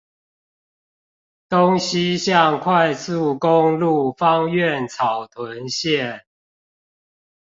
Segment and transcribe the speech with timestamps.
[1.47, 6.21] 東西向快速公路芳苑草屯線